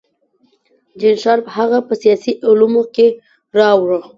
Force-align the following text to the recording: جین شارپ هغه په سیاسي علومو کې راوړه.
جین 0.99 1.15
شارپ 1.23 1.45
هغه 1.57 1.79
په 1.87 1.93
سیاسي 2.01 2.33
علومو 2.47 2.83
کې 2.95 3.07
راوړه. 3.57 3.99